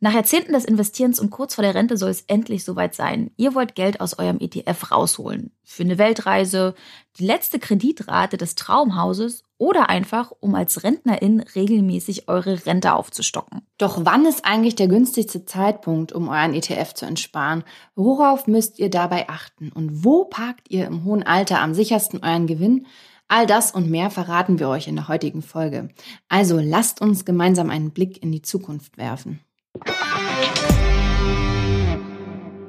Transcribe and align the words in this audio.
Nach 0.00 0.14
Jahrzehnten 0.14 0.52
des 0.52 0.64
Investierens 0.64 1.18
und 1.18 1.30
kurz 1.30 1.56
vor 1.56 1.62
der 1.62 1.74
Rente 1.74 1.96
soll 1.96 2.10
es 2.10 2.22
endlich 2.28 2.64
soweit 2.64 2.94
sein. 2.94 3.32
Ihr 3.36 3.56
wollt 3.56 3.74
Geld 3.74 4.00
aus 4.00 4.16
eurem 4.16 4.38
ETF 4.38 4.92
rausholen. 4.92 5.50
Für 5.64 5.82
eine 5.82 5.98
Weltreise, 5.98 6.76
die 7.18 7.26
letzte 7.26 7.58
Kreditrate 7.58 8.36
des 8.36 8.54
Traumhauses 8.54 9.42
oder 9.58 9.88
einfach, 9.88 10.30
um 10.38 10.54
als 10.54 10.84
Rentnerin 10.84 11.40
regelmäßig 11.40 12.28
eure 12.28 12.64
Rente 12.64 12.94
aufzustocken. 12.94 13.62
Doch 13.76 14.04
wann 14.04 14.24
ist 14.24 14.44
eigentlich 14.44 14.76
der 14.76 14.86
günstigste 14.86 15.44
Zeitpunkt, 15.46 16.12
um 16.12 16.28
euren 16.28 16.54
ETF 16.54 16.94
zu 16.94 17.04
entsparen? 17.04 17.64
Worauf 17.96 18.46
müsst 18.46 18.78
ihr 18.78 18.90
dabei 18.90 19.28
achten? 19.28 19.72
Und 19.72 20.04
wo 20.04 20.26
parkt 20.26 20.70
ihr 20.70 20.86
im 20.86 21.02
hohen 21.02 21.24
Alter 21.24 21.60
am 21.60 21.74
sichersten 21.74 22.22
euren 22.22 22.46
Gewinn? 22.46 22.86
All 23.26 23.46
das 23.46 23.72
und 23.72 23.90
mehr 23.90 24.10
verraten 24.10 24.60
wir 24.60 24.68
euch 24.68 24.86
in 24.86 24.94
der 24.94 25.08
heutigen 25.08 25.42
Folge. 25.42 25.88
Also 26.28 26.60
lasst 26.60 27.00
uns 27.00 27.24
gemeinsam 27.24 27.68
einen 27.68 27.90
Blick 27.90 28.22
in 28.22 28.30
die 28.30 28.42
Zukunft 28.42 28.96
werfen. 28.96 29.40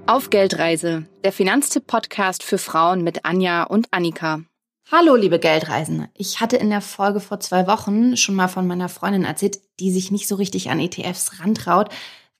Auf 0.08 0.30
Geldreise, 0.32 1.06
der 1.24 1.32
Finanztipp-Podcast 1.32 2.44
für 2.44 2.58
Frauen 2.58 3.04
mit 3.04 3.26
Anja 3.26 3.64
und 3.64 3.88
Annika. 3.92 4.42
Hallo, 4.92 5.16
liebe 5.16 5.38
Geldreisende. 5.38 6.10
Ich 6.16 6.42
hatte 6.42 6.58
in 6.58 6.72
der 6.72 6.82
Folge 6.82 7.20
vor 7.20 7.40
zwei 7.40 7.68
Wochen 7.68 8.18
schon 8.18 8.34
mal 8.34 8.48
von 8.48 8.66
meiner 8.66 8.90
Freundin 8.90 9.24
erzählt, 9.24 9.60
die 9.80 9.92
sich 9.92 10.10
nicht 10.10 10.28
so 10.28 10.34
richtig 10.34 10.72
an 10.72 10.80
ETFs 10.80 11.40
rantraut, 11.40 11.90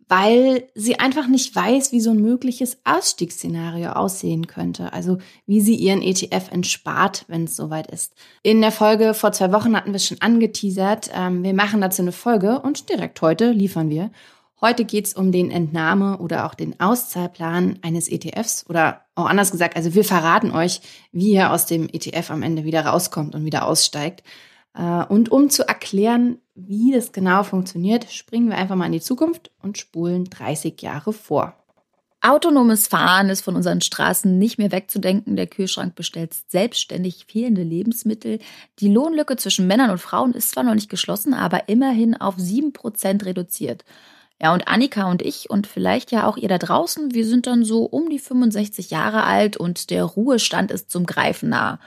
weil 0.08 0.68
sie 0.74 1.00
einfach 1.00 1.28
nicht 1.28 1.56
weiß, 1.56 1.92
wie 1.92 2.02
so 2.02 2.10
ein 2.10 2.20
mögliches 2.20 2.80
Ausstiegsszenario 2.84 3.92
aussehen 3.92 4.48
könnte. 4.48 4.92
Also 4.92 5.20
wie 5.46 5.62
sie 5.62 5.76
ihren 5.76 6.02
ETF 6.02 6.50
entspart, 6.50 7.26
wenn 7.28 7.44
es 7.44 7.56
soweit 7.56 7.92
ist. 7.92 8.16
In 8.42 8.62
der 8.62 8.72
Folge 8.72 9.14
vor 9.14 9.32
zwei 9.32 9.52
Wochen 9.52 9.76
hatten 9.76 9.92
wir 9.92 9.98
es 9.98 10.08
schon 10.08 10.20
angeteasert. 10.20 11.12
Ähm, 11.14 11.44
wir 11.44 11.54
machen 11.54 11.82
dazu 11.82 12.02
eine 12.02 12.12
Folge 12.12 12.60
und 12.60 12.90
direkt 12.90 13.22
heute 13.22 13.52
liefern 13.52 13.92
wir. 13.92 14.10
Heute 14.62 14.84
geht 14.84 15.08
es 15.08 15.14
um 15.14 15.32
den 15.32 15.52
Entnahme- 15.52 16.18
oder 16.18 16.46
auch 16.46 16.54
den 16.54 16.80
Auszahlplan 16.82 17.80
eines 17.82 18.10
ETFs 18.10 18.66
oder 18.68 19.06
auch 19.16 19.26
anders 19.26 19.52
gesagt, 19.52 19.78
also 19.78 19.94
wir 19.94 20.04
verraten 20.04 20.52
euch, 20.52 20.82
wie 21.14 21.32
ihr 21.32 21.52
aus 21.52 21.66
dem 21.66 21.88
ETF 21.88 22.32
am 22.32 22.44
Ende 22.44 22.66
wieder 22.66 22.86
rauskommt 22.86 23.36
und 23.36 23.46
wieder 23.46 23.66
aussteigt. 23.66 24.24
Äh, 24.74 25.06
und 25.06 25.32
um 25.32 25.50
zu 25.50 25.66
erklären, 25.66 26.40
wie 26.56 26.92
das 26.92 27.14
genau 27.14 27.44
funktioniert, 27.44 28.12
springen 28.12 28.50
wir 28.50 28.58
einfach 28.58 28.76
mal 28.76 28.88
in 28.88 28.92
die 28.92 29.02
Zukunft 29.02 29.52
und 29.62 29.78
spulen 29.78 30.26
30 30.26 30.82
Jahre 30.82 31.14
vor. 31.14 31.56
Autonomes 32.22 32.90
Fahren 32.90 33.30
ist 33.30 33.40
von 33.40 33.56
unseren 33.56 33.80
Straßen 33.80 34.38
nicht 34.38 34.58
mehr 34.58 34.74
wegzudenken. 34.74 35.38
Der 35.38 35.48
Kühlschrank 35.48 35.96
bestellt 35.96 36.36
selbstständig 36.50 37.26
fehlende 37.30 37.64
Lebensmittel. 37.64 38.40
Die 38.80 38.90
Lohnlücke 38.90 39.38
zwischen 39.38 39.68
Männern 39.68 39.90
und 39.90 40.00
Frauen 40.00 40.34
ist 40.34 40.52
zwar 40.52 40.64
noch 40.64 40.74
nicht 40.74 40.90
geschlossen, 40.90 41.34
aber 41.34 41.70
immerhin 41.70 42.20
auf 42.20 42.36
7% 42.36 43.26
reduziert. 43.26 43.86
Ja, 44.42 44.54
und 44.54 44.68
Annika 44.68 45.10
und 45.12 45.22
ich 45.22 45.50
und 45.50 45.68
vielleicht 45.68 46.12
ja 46.12 46.26
auch 46.26 46.38
ihr 46.38 46.48
da 46.48 46.58
draußen, 46.58 47.14
wir 47.14 47.26
sind 47.26 47.46
dann 47.46 47.66
so 47.66 47.84
um 47.84 48.10
die 48.10 48.20
65 48.20 48.90
Jahre 48.90 49.24
alt 49.24 49.58
und 49.58 49.90
der 49.90 50.06
Ruhestand 50.06 50.72
ist 50.72 50.90
zum 50.90 51.06
Greifen 51.06 51.50
nah. 51.50 51.80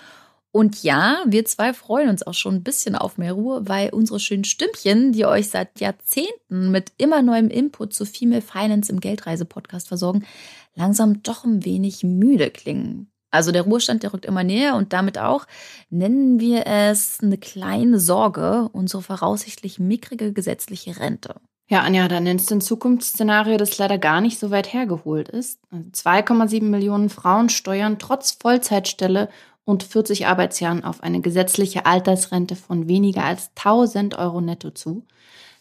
Und 0.55 0.83
ja, 0.83 1.23
wir 1.27 1.47
zwei 1.47 1.73
freuen 1.73 2.11
uns 2.11 2.23
auch 2.27 2.35
schon 2.35 2.57
ein 2.57 2.63
bisschen 2.63 2.95
auf 2.95 3.17
mehr 3.17 3.33
Ruhe, 3.33 3.67
weil 3.67 3.89
unsere 3.89 4.21
schönen 4.21 4.45
Stimmchen, 4.45 5.13
die 5.13 5.25
euch 5.25 5.49
seit 5.49 5.81
Jahrzehnten 5.81 6.71
mit 6.71 6.93
immer 6.99 7.23
neuem 7.23 7.49
Input 7.49 7.95
zu 7.95 8.05
Female 8.05 8.43
Finance 8.43 8.93
im 8.93 9.01
Geldreise-Podcast 9.01 9.89
versorgen, 9.89 10.27
langsam 10.75 11.23
doch 11.23 11.45
ein 11.45 11.65
wenig 11.65 12.03
müde 12.05 12.51
klingen. 12.51 13.11
Also 13.31 13.51
der 13.51 13.63
Ruhestand, 13.63 14.03
der 14.03 14.13
rückt 14.13 14.27
immer 14.27 14.45
näher 14.45 14.77
und 14.77 14.93
damit 14.93 15.17
auch 15.17 15.47
nennen 15.89 16.39
wir 16.39 16.67
es 16.67 17.21
eine 17.23 17.39
kleine 17.39 17.99
Sorge, 17.99 18.69
unsere 18.75 19.03
voraussichtlich 19.03 19.79
mickrige 19.79 20.35
gesetzliche 20.35 21.01
Rente. 21.01 21.37
Ja, 21.73 21.81
Anja, 21.81 22.07
dann 22.07 22.25
nennst 22.25 22.51
du 22.51 22.57
ein 22.57 22.61
Zukunftsszenario, 22.61 23.57
das 23.57 23.79
leider 23.79 23.97
gar 23.97 24.21
nicht 24.21 24.39
so 24.39 24.51
weit 24.51 24.75
hergeholt 24.75 25.31
ist. 25.31 25.59
2,7 25.73 26.41
also 26.43 26.61
Millionen 26.61 27.09
Frauen 27.09 27.49
steuern 27.49 27.99
trotz 27.99 28.33
Vollzeitstelle 28.33 29.31
und 29.65 29.83
40 29.83 30.27
Arbeitsjahren 30.27 30.85
auf 30.85 31.03
eine 31.03 31.23
gesetzliche 31.23 31.87
Altersrente 31.87 32.57
von 32.57 32.89
weniger 32.89 33.25
als 33.25 33.53
1000 33.57 34.19
Euro 34.19 34.43
netto 34.43 34.73
zu. 34.73 35.07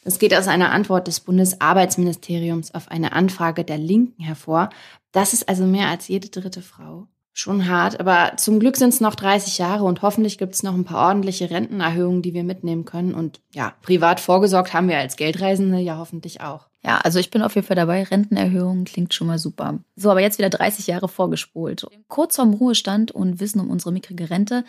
Das 0.03 0.19
geht 0.19 0.36
aus 0.36 0.50
einer 0.50 0.74
Antwort 0.74 1.08
des 1.08 1.22
Bundesarbeitsministeriums 1.22 2.75
auf 2.75 2.91
eine 2.91 3.13
Anfrage 3.13 3.63
der 3.63 3.78
Linken 3.78 4.22
hervor. 4.22 4.69
Das 5.13 5.31
ist 5.31 5.47
also 5.47 5.63
mehr 5.66 5.88
als 5.88 6.09
jede 6.09 6.28
dritte 6.28 6.62
Frau. 6.62 7.07
Schon 7.34 7.69
hart, 7.69 7.97
aber 8.00 8.34
zum 8.36 8.59
Glück 8.59 8.75
sind 8.75 8.90
es 8.90 9.00
noch 9.00 9.16
30 9.16 9.58
Jahre 9.58 9.86
und 9.86 10.02
hoffentlich 10.02 10.38
gibt 10.38 10.53
es 10.53 10.64
noch 10.64 10.74
ein 10.74 10.84
paar 10.84 11.08
ordentliche 11.08 11.50
Rentenerhöhungen, 11.50 12.22
die 12.22 12.34
wir 12.34 12.44
mitnehmen 12.44 12.84
können. 12.84 13.14
Und 13.14 13.40
ja, 13.53 13.74
privat 13.81 14.19
vorgesorgt 14.19 14.74
haben 14.74 14.90
wir 14.90 14.97
als 14.97 15.16
Geldreisende 15.16 15.80
ja 15.80 15.97
hoffentlich 15.97 16.42
auch. 16.42 16.68
Ja, 16.84 16.97
also 16.97 17.19
ich 17.19 17.30
bin 17.30 17.42
auf 17.42 17.56
jeden 17.56 17.66
Fall 17.66 17.78
dabei. 17.78 18.03
Rentenerhöhungen 18.03 18.84
klingt 18.84 19.14
schon 19.14 19.28
mal 19.28 19.40
super. 19.40 19.80
So, 19.96 20.12
aber 20.12 20.19
jetzt 20.19 20.40
wieder 20.40 20.50
30 20.50 20.88
Jahre 20.88 21.08
vorgespult. 21.08 21.88
Kurz 22.09 22.36
vorm 22.36 22.53
Ruhestand 22.53 23.12
und 23.12 23.40
Wissen 23.40 23.62
um 23.62 23.69
unsere 23.69 23.94
mickrige 23.94 24.30
Rente. 24.30 24.66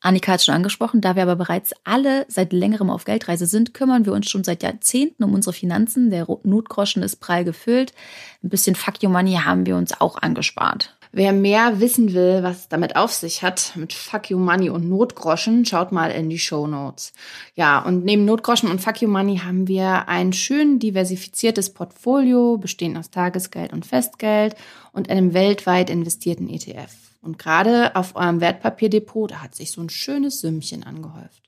Annika 0.00 0.32
hat 0.32 0.42
schon 0.42 0.54
angesprochen, 0.54 1.00
da 1.00 1.16
wir 1.16 1.22
aber 1.22 1.36
bereits 1.36 1.72
alle 1.84 2.26
seit 2.28 2.52
längerem 2.52 2.90
auf 2.90 3.04
Geldreise 3.04 3.46
sind, 3.46 3.72
kümmern 3.72 4.04
wir 4.04 4.12
uns 4.12 4.28
schon 4.28 4.44
seit 4.44 4.62
Jahrzehnten 4.62 5.24
um 5.24 5.32
unsere 5.32 5.54
Finanzen. 5.54 6.10
Der 6.10 6.26
Notgroschen 6.42 7.02
ist 7.02 7.20
prall 7.20 7.44
gefüllt. 7.44 7.94
Ein 8.42 8.50
bisschen 8.50 8.74
Fuck 8.74 9.02
You 9.02 9.08
Money 9.08 9.40
haben 9.42 9.64
wir 9.64 9.76
uns 9.76 9.98
auch 9.98 10.20
angespart. 10.20 10.94
Wer 11.16 11.32
mehr 11.32 11.78
wissen 11.78 12.12
will, 12.12 12.42
was 12.42 12.68
damit 12.68 12.96
auf 12.96 13.12
sich 13.12 13.44
hat, 13.44 13.76
mit 13.76 13.92
Fuck 13.92 14.30
You 14.30 14.38
Money 14.38 14.68
und 14.68 14.88
Notgroschen, 14.88 15.64
schaut 15.64 15.92
mal 15.92 16.10
in 16.10 16.28
die 16.28 16.40
Show 16.40 16.66
Notes. 16.66 17.12
Ja, 17.54 17.78
und 17.78 18.04
neben 18.04 18.24
Notgroschen 18.24 18.68
und 18.68 18.80
Fuck 18.80 19.00
You 19.00 19.08
Money 19.08 19.38
haben 19.38 19.68
wir 19.68 20.08
ein 20.08 20.32
schön 20.32 20.80
diversifiziertes 20.80 21.70
Portfolio, 21.72 22.58
bestehend 22.58 22.98
aus 22.98 23.10
Tagesgeld 23.10 23.72
und 23.72 23.86
Festgeld 23.86 24.56
und 24.92 25.08
einem 25.08 25.34
weltweit 25.34 25.88
investierten 25.88 26.48
ETF. 26.48 26.90
Und 27.22 27.38
gerade 27.38 27.94
auf 27.94 28.16
eurem 28.16 28.40
Wertpapierdepot, 28.40 29.30
da 29.30 29.36
hat 29.36 29.54
sich 29.54 29.70
so 29.70 29.82
ein 29.82 29.90
schönes 29.90 30.40
Sümmchen 30.40 30.82
angehäuft. 30.82 31.44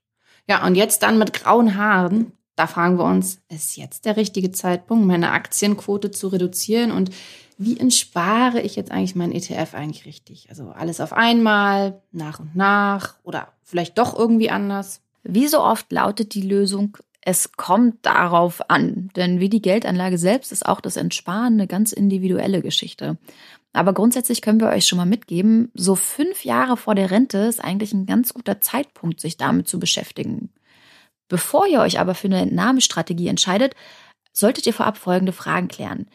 Ja, 0.48 0.65
und 0.65 0.77
jetzt 0.77 1.03
dann 1.03 1.19
mit 1.19 1.33
grauen 1.33 1.75
Haaren, 1.75 2.31
da 2.54 2.69
fragen 2.69 2.98
wir 2.98 3.04
uns, 3.04 3.41
ist 3.48 3.77
jetzt 3.77 4.04
der 4.04 4.16
richtige 4.16 4.53
Zeitpunkt, 4.53 5.06
meine 5.06 5.33
Aktienquote 5.33 6.12
zu 6.12 6.28
reduzieren 6.28 6.93
und 6.93 7.10
wie 7.59 7.78
entspare 7.78 8.61
ich 8.61 8.77
jetzt 8.77 8.91
eigentlich 8.91 9.15
meinen 9.15 9.33
ETF 9.33 9.75
eigentlich 9.75 10.05
richtig? 10.05 10.47
Also 10.50 10.71
alles 10.71 11.00
auf 11.00 11.12
einmal, 11.12 12.03
nach 12.12 12.41
und 12.41 12.55
nach 12.55 13.15
oder 13.22 13.49
vielleicht 13.62 13.99
doch 13.99 14.19
irgendwie 14.19 14.50
anders? 14.50 15.00
Wie 15.22 15.49
so 15.49 15.61
oft 15.61 15.91
lautet 15.91 16.34
die 16.34 16.43
Lösung, 16.43 16.97
es 17.22 17.53
kommt 17.53 18.06
darauf 18.06 18.71
an. 18.71 19.11
Denn 19.16 19.41
wie 19.41 19.49
die 19.49 19.62
Geldanlage 19.62 20.16
selbst 20.16 20.53
ist 20.53 20.65
auch 20.65 20.81
das 20.81 20.97
Entsparen 20.97 21.55
eine 21.55 21.66
ganz 21.66 21.93
individuelle 21.93 22.62
Geschichte. 22.62 23.19
Aber 23.72 23.93
grundsätzlich 23.93 24.43
können 24.43 24.61
wir 24.61 24.69
euch 24.69 24.87
schon 24.87 24.99
mal 24.99 25.06
mitgeben, 25.06 25.71
so 25.75 25.97
fünf 25.97 26.45
Jahre 26.45 26.77
vor 26.77 26.95
der 26.95 27.11
Rente 27.11 27.39
ist 27.39 27.62
eigentlich 27.62 27.93
ein 27.93 28.06
ganz 28.06 28.33
guter 28.33 28.61
Zeitpunkt, 28.61 29.21
sich 29.21 29.37
damit 29.37 29.66
zu 29.66 29.81
beschäftigen. 29.81 30.50
Bevor 31.28 31.66
ihr 31.66 31.81
euch 31.81 31.99
aber 31.99 32.15
für 32.15 32.28
eine 32.28 32.41
Entnahmestrategie 32.41 33.28
entscheidet, 33.28 33.75
solltet 34.33 34.66
ihr 34.66 34.72
vorab 34.72 34.97
folgende 34.97 35.33
Fragen 35.33 35.69
klären. 35.69 36.06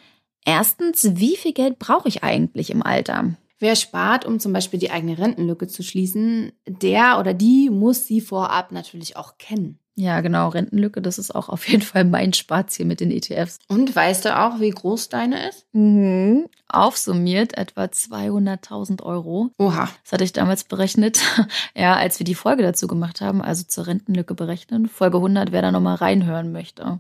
Erstens, 0.46 1.08
wie 1.16 1.36
viel 1.36 1.54
Geld 1.54 1.80
brauche 1.80 2.08
ich 2.08 2.24
eigentlich 2.24 2.72
im 2.72 2.84
Alter? 2.84 3.36
Wer 3.60 3.76
spart, 3.76 4.26
um 4.26 4.40
zum 4.40 4.54
Beispiel 4.54 4.80
die 4.80 4.90
eigene 4.90 5.20
Rentenlücke 5.20 5.68
zu 5.68 5.84
schließen, 5.84 6.52
der 6.66 7.20
oder 7.20 7.36
die 7.36 7.70
muss 7.70 8.08
sie 8.08 8.20
vorab 8.20 8.72
natürlich 8.72 9.18
auch 9.18 9.38
kennen. 9.38 9.78
Ja, 9.96 10.22
genau, 10.22 10.48
Rentenlücke, 10.48 11.00
das 11.00 11.20
ist 11.20 11.36
auch 11.36 11.48
auf 11.48 11.68
jeden 11.68 11.84
Fall 11.84 12.06
mein 12.06 12.34
Sparziel 12.34 12.88
mit 12.88 13.02
den 13.02 13.12
ETFs. 13.12 13.60
Und 13.68 13.96
weißt 13.96 14.26
du 14.26 14.40
auch, 14.40 14.60
wie 14.60 14.72
groß 14.72 15.10
deine 15.10 15.48
ist? 15.48 15.68
Mhm. 15.74 16.48
Aufsummiert 16.70 17.56
etwa 17.56 17.84
200.000 17.84 19.04
Euro. 19.04 19.52
Oha. 19.60 19.90
Das 20.04 20.14
hatte 20.14 20.24
ich 20.24 20.34
damals 20.34 20.64
berechnet, 20.64 21.22
ja, 21.76 21.96
als 21.96 22.18
wir 22.18 22.24
die 22.24 22.34
Folge 22.34 22.64
dazu 22.64 22.88
gemacht 22.88 23.22
haben, 23.22 23.44
also 23.44 23.64
zur 23.64 23.86
Rentenlücke 23.86 24.34
berechnen. 24.34 24.88
Folge 24.88 25.18
100, 25.18 25.52
wer 25.52 25.62
da 25.62 25.72
nochmal 25.72 25.98
reinhören 25.98 26.52
möchte 26.52 27.00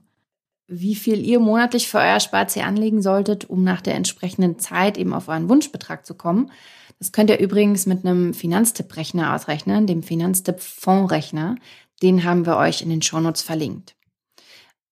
wie 0.71 0.95
viel 0.95 1.19
ihr 1.19 1.39
monatlich 1.39 1.89
für 1.89 1.97
euer 1.97 2.21
Sparziel 2.21 2.61
anlegen 2.61 3.01
solltet, 3.01 3.49
um 3.49 3.63
nach 3.63 3.81
der 3.81 3.95
entsprechenden 3.95 4.57
Zeit 4.57 4.97
eben 4.97 5.13
auf 5.13 5.27
euren 5.27 5.49
Wunschbetrag 5.49 6.05
zu 6.05 6.15
kommen. 6.15 6.49
Das 6.97 7.11
könnt 7.11 7.29
ihr 7.29 7.39
übrigens 7.39 7.85
mit 7.85 8.05
einem 8.05 8.33
Finanztipp-Rechner 8.33 9.35
ausrechnen, 9.35 9.85
dem 9.85 10.01
Finanztipp-Fondrechner. 10.01 11.57
Den 12.01 12.23
haben 12.23 12.45
wir 12.45 12.55
euch 12.55 12.81
in 12.81 12.89
den 12.89 13.01
Shownotes 13.01 13.41
verlinkt. 13.41 13.95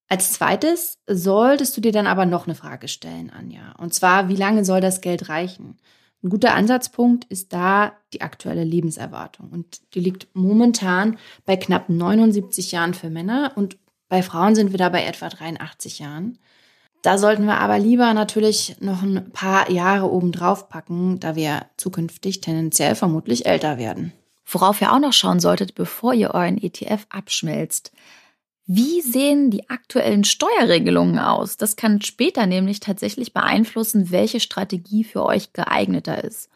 Als 0.09 0.33
zweites 0.33 0.98
solltest 1.07 1.77
du 1.77 1.81
dir 1.81 1.94
dann 1.94 2.07
aber 2.07 2.25
noch 2.25 2.45
eine 2.45 2.56
Frage 2.56 2.89
stellen, 2.89 3.30
Anja. 3.30 3.74
Und 3.77 3.94
zwar, 3.94 4.27
wie 4.27 4.36
lange 4.36 4.65
soll 4.65 4.81
das 4.81 5.00
Geld 5.00 5.30
reichen? 5.30 5.77
Ein 6.21 6.30
guter 6.30 6.56
Ansatzpunkt 6.56 7.24
ist 7.25 7.53
da 7.53 7.94
die 8.12 8.19
aktuelle 8.21 8.65
Lebenserwartung. 8.65 9.50
Und 9.51 9.80
die 9.94 10.01
liegt 10.01 10.27
momentan 10.33 11.18
bei 11.45 11.56
knapp 11.56 11.88
79 11.88 12.74
Jahren 12.74 12.94
für 12.94 13.09
Männer 13.09 13.53
und 13.56 13.77
bei 14.09 14.23
Frauen 14.23 14.56
sind 14.56 14.71
wir 14.71 14.77
da 14.77 14.89
bei 14.89 15.06
etwa 15.06 15.29
83 15.29 16.00
Jahren. 16.00 16.38
Da 17.01 17.17
sollten 17.17 17.45
wir 17.45 17.59
aber 17.59 17.79
lieber 17.79 18.13
natürlich 18.13 18.75
noch 18.81 19.03
ein 19.03 19.31
paar 19.31 19.71
Jahre 19.71 20.11
obendrauf 20.11 20.67
packen, 20.67 21.19
da 21.19 21.35
wir 21.35 21.65
zukünftig 21.77 22.41
tendenziell 22.41 22.95
vermutlich 22.95 23.45
älter 23.45 23.77
werden. 23.77 24.11
Worauf 24.45 24.81
ihr 24.81 24.91
auch 24.91 25.00
noch 25.00 25.13
schauen 25.13 25.39
solltet, 25.39 25.75
bevor 25.75 26.13
ihr 26.13 26.31
euren 26.33 26.57
ETF 26.57 27.06
abschmelzt. 27.09 27.94
Wie 28.65 29.01
sehen 29.01 29.50
die 29.50 29.69
aktuellen 29.69 30.23
Steuerregelungen 30.23 31.19
aus? 31.19 31.57
Das 31.57 31.75
kann 31.75 32.01
später 32.01 32.45
nämlich 32.45 32.79
tatsächlich 32.79 33.33
beeinflussen, 33.33 34.12
welche 34.12 34.39
Strategie 34.39 35.03
für 35.03 35.25
euch 35.25 35.53
geeigneter 35.53 36.23
ist. 36.23 36.50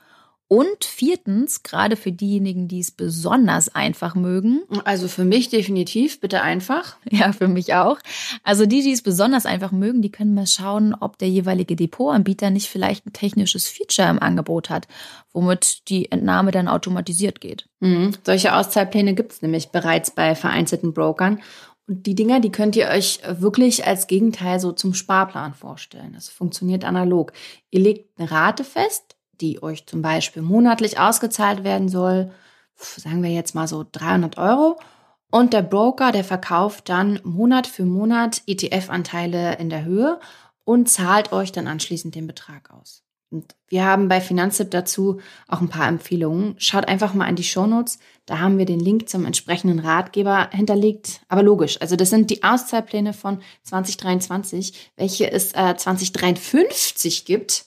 Und 0.50 0.84
viertens, 0.84 1.64
gerade 1.64 1.96
für 1.96 2.12
diejenigen, 2.12 2.68
die 2.68 2.80
es 2.80 2.92
besonders 2.92 3.74
einfach 3.74 4.14
mögen. 4.14 4.62
Also 4.84 5.08
für 5.08 5.26
mich 5.26 5.50
definitiv, 5.50 6.20
bitte 6.20 6.42
einfach. 6.42 6.98
Ja, 7.10 7.32
für 7.32 7.48
mich 7.48 7.76
auch. 7.76 8.00
Also 8.44 8.66
die, 8.66 8.82
die 8.82 8.92
es 8.92 9.04
besonders 9.04 9.46
einfach 9.46 9.72
mögen, 9.72 10.02
die 10.02 10.12
können 10.12 10.34
mal 10.34 10.48
schauen, 10.48 10.96
ob 11.00 11.20
der 11.20 11.30
jeweilige 11.30 11.76
Depotanbieter 11.76 12.50
nicht 12.50 12.70
vielleicht 12.70 13.06
ein 13.06 13.14
technisches 13.14 13.68
Feature 13.68 14.10
im 14.10 14.20
Angebot 14.20 14.70
hat, 14.70 14.88
womit 15.32 15.90
die 15.90 16.12
Entnahme 16.12 16.52
dann 16.52 16.68
automatisiert 16.68 17.40
geht. 17.40 17.68
Mhm. 17.80 18.12
Solche 18.24 18.56
Auszahlpläne 18.56 19.14
gibt 19.14 19.32
es 19.34 19.42
nämlich 19.44 19.70
bereits 19.70 20.12
bei 20.12 20.34
vereinzelten 20.34 20.94
Brokern. 20.94 21.40
Und 21.88 22.06
die 22.06 22.16
Dinger, 22.16 22.40
die 22.40 22.52
könnt 22.52 22.76
ihr 22.76 22.88
euch 22.88 23.20
wirklich 23.28 23.86
als 23.86 24.08
Gegenteil 24.08 24.60
so 24.60 24.72
zum 24.72 24.94
Sparplan 24.94 25.54
vorstellen. 25.54 26.14
Das 26.14 26.30
funktioniert 26.30 26.86
analog. 26.86 27.34
Ihr 27.72 27.82
legt 27.82 28.18
eine 28.18 28.32
Rate 28.32 28.64
fest, 28.64 29.13
die 29.42 29.62
euch 29.62 29.86
zum 29.86 30.02
Beispiel 30.02 30.42
monatlich 30.42 31.00
ausgezahlt 31.00 31.64
werden 31.64 31.90
soll, 31.90 32.32
sagen 32.76 33.24
wir 33.24 33.32
jetzt 33.32 33.56
mal 33.56 33.68
so 33.68 33.86
300 33.92 34.38
Euro. 34.38 34.80
Und 35.32 35.54
der 35.54 35.64
Broker, 35.64 36.12
der 36.12 36.24
verkauft 36.24 36.90
dann 36.90 37.20
Monat 37.24 37.66
für 37.66 37.86
Monat 37.86 38.44
ETF-Anteile 38.46 39.58
in 39.58 39.70
der 39.70 39.84
Höhe 39.84 40.20
und 40.64 40.90
zahlt 40.90 41.32
euch 41.32 41.52
dann 41.52 41.68
anschließend 41.68 42.14
den 42.14 42.28
Betrag 42.28 42.70
aus. 42.72 43.04
Und 43.34 43.56
wir 43.68 43.84
haben 43.84 44.10
bei 44.10 44.22
Finanztipp 44.22 44.70
dazu 44.70 45.20
auch 45.48 45.60
ein 45.60 45.70
paar 45.70 45.88
Empfehlungen. 45.88 46.54
Schaut 46.60 46.88
einfach 46.88 47.16
mal 47.16 47.28
in 47.28 47.36
die 47.36 47.44
Shownotes. 47.44 47.98
Da 48.28 48.38
haben 48.38 48.60
wir 48.60 48.66
den 48.66 48.80
Link 48.80 49.10
zum 49.10 49.26
entsprechenden 49.26 49.80
Ratgeber 49.80 50.50
hinterlegt. 50.52 51.22
Aber 51.30 51.42
logisch, 51.42 51.82
also 51.82 51.96
das 51.96 52.12
sind 52.12 52.30
die 52.30 52.44
Auszahlpläne 52.44 53.12
von 53.12 53.42
2023, 53.64 54.92
welche 54.98 55.32
es 55.32 55.52
äh, 55.54 55.76
2053 55.76 57.26
gibt 57.26 57.66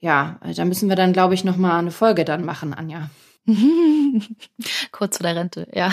ja, 0.00 0.38
da 0.54 0.64
müssen 0.64 0.88
wir 0.88 0.96
dann, 0.96 1.12
glaube 1.12 1.34
ich, 1.34 1.44
nochmal 1.44 1.78
eine 1.78 1.90
Folge 1.90 2.24
dann 2.24 2.44
machen, 2.44 2.74
Anja. 2.74 3.10
Kurz 4.92 5.16
vor 5.16 5.24
der 5.24 5.36
Rente, 5.36 5.66
ja. 5.72 5.90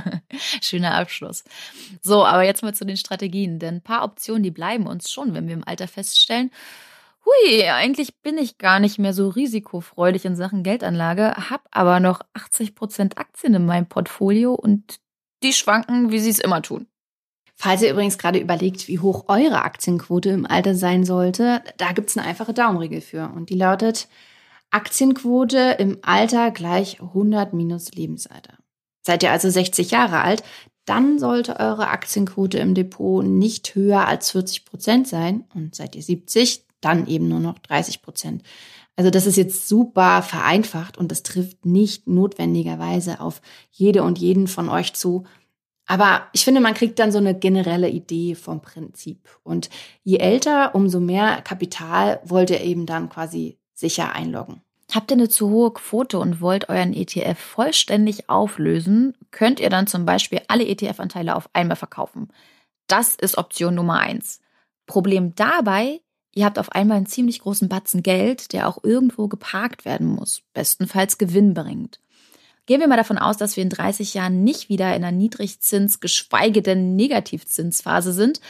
Schöner 0.60 0.94
Abschluss. 0.94 1.44
So, 2.02 2.24
aber 2.24 2.42
jetzt 2.42 2.62
mal 2.62 2.74
zu 2.74 2.84
den 2.84 2.96
Strategien. 2.96 3.58
Denn 3.58 3.76
ein 3.76 3.82
paar 3.82 4.04
Optionen, 4.04 4.42
die 4.42 4.50
bleiben 4.50 4.86
uns 4.86 5.10
schon, 5.10 5.32
wenn 5.32 5.46
wir 5.46 5.54
im 5.54 5.66
Alter 5.66 5.88
feststellen, 5.88 6.50
hui, 7.24 7.64
eigentlich 7.68 8.16
bin 8.22 8.38
ich 8.38 8.58
gar 8.58 8.80
nicht 8.80 8.98
mehr 8.98 9.12
so 9.12 9.28
risikofreudig 9.28 10.24
in 10.24 10.36
Sachen 10.36 10.62
Geldanlage, 10.62 11.34
habe 11.50 11.64
aber 11.70 12.00
noch 12.00 12.20
80 12.34 12.74
Prozent 12.74 13.18
Aktien 13.18 13.54
in 13.54 13.66
meinem 13.66 13.88
Portfolio 13.88 14.54
und 14.54 14.98
die 15.42 15.52
schwanken, 15.52 16.10
wie 16.10 16.18
sie 16.18 16.30
es 16.30 16.38
immer 16.38 16.62
tun. 16.62 16.86
Falls 17.58 17.80
ihr 17.80 17.90
übrigens 17.90 18.18
gerade 18.18 18.38
überlegt, 18.38 18.86
wie 18.86 18.98
hoch 18.98 19.24
eure 19.28 19.62
Aktienquote 19.62 20.28
im 20.28 20.46
Alter 20.46 20.74
sein 20.74 21.04
sollte, 21.04 21.62
da 21.78 21.92
gibt 21.92 22.10
es 22.10 22.16
eine 22.16 22.26
einfache 22.26 22.52
Daumenregel 22.52 23.00
für. 23.00 23.32
Und 23.34 23.48
die 23.48 23.54
lautet 23.54 24.08
Aktienquote 24.70 25.76
im 25.78 25.98
Alter 26.02 26.50
gleich 26.50 27.00
100 27.00 27.54
minus 27.54 27.92
Lebensalter. 27.92 28.58
Seid 29.02 29.22
ihr 29.22 29.30
also 29.30 29.48
60 29.48 29.90
Jahre 29.90 30.20
alt, 30.20 30.42
dann 30.84 31.18
sollte 31.18 31.58
eure 31.58 31.88
Aktienquote 31.88 32.58
im 32.58 32.74
Depot 32.74 33.24
nicht 33.24 33.74
höher 33.74 34.06
als 34.06 34.32
40 34.32 34.66
Prozent 34.66 35.08
sein. 35.08 35.44
Und 35.54 35.74
seid 35.74 35.96
ihr 35.96 36.02
70, 36.02 36.66
dann 36.82 37.06
eben 37.06 37.26
nur 37.26 37.40
noch 37.40 37.58
30 37.58 38.02
Prozent. 38.02 38.42
Also 38.96 39.10
das 39.10 39.26
ist 39.26 39.36
jetzt 39.36 39.68
super 39.68 40.22
vereinfacht 40.22 40.96
und 40.98 41.10
das 41.10 41.22
trifft 41.22 41.64
nicht 41.64 42.06
notwendigerweise 42.06 43.20
auf 43.20 43.40
jede 43.70 44.02
und 44.02 44.18
jeden 44.18 44.46
von 44.46 44.68
euch 44.68 44.94
zu. 44.94 45.24
Aber 45.86 46.26
ich 46.32 46.44
finde, 46.44 46.60
man 46.60 46.74
kriegt 46.74 46.98
dann 46.98 47.12
so 47.12 47.18
eine 47.18 47.34
generelle 47.34 47.88
Idee 47.88 48.34
vom 48.34 48.60
Prinzip. 48.60 49.28
Und 49.44 49.70
je 50.02 50.18
älter, 50.18 50.74
umso 50.74 50.98
mehr 51.00 51.40
Kapital 51.42 52.20
wollt 52.24 52.50
ihr 52.50 52.60
eben 52.60 52.86
dann 52.86 53.08
quasi 53.08 53.58
sicher 53.72 54.12
einloggen. 54.12 54.62
Habt 54.92 55.10
ihr 55.10 55.16
eine 55.16 55.28
zu 55.28 55.50
hohe 55.50 55.72
Quote 55.72 56.18
und 56.18 56.40
wollt 56.40 56.68
euren 56.68 56.92
ETF 56.92 57.38
vollständig 57.38 58.28
auflösen, 58.28 59.14
könnt 59.30 59.60
ihr 59.60 59.70
dann 59.70 59.86
zum 59.86 60.04
Beispiel 60.04 60.40
alle 60.48 60.66
ETF-Anteile 60.66 61.34
auf 61.34 61.48
einmal 61.52 61.76
verkaufen. 61.76 62.28
Das 62.86 63.16
ist 63.16 63.36
Option 63.36 63.74
Nummer 63.74 63.98
eins. 63.98 64.40
Problem 64.86 65.34
dabei, 65.34 66.00
ihr 66.32 66.44
habt 66.44 66.58
auf 66.58 66.70
einmal 66.70 66.98
einen 66.98 67.06
ziemlich 67.06 67.40
großen 67.40 67.68
Batzen 67.68 68.02
Geld, 68.02 68.52
der 68.52 68.68
auch 68.68 68.78
irgendwo 68.84 69.26
geparkt 69.26 69.84
werden 69.84 70.06
muss, 70.06 70.42
bestenfalls 70.52 71.18
gewinnbringend. 71.18 72.00
Gehen 72.66 72.80
wir 72.80 72.88
mal 72.88 72.96
davon 72.96 73.18
aus, 73.18 73.36
dass 73.36 73.56
wir 73.56 73.62
in 73.62 73.70
30 73.70 74.14
Jahren 74.14 74.42
nicht 74.42 74.68
wieder 74.68 74.88
in 74.96 75.04
einer 75.04 75.12
Niedrigzins, 75.12 76.00
geschweige 76.00 76.62
denn 76.62 76.96
Negativzinsphase 76.96 78.12
sind. 78.12 78.40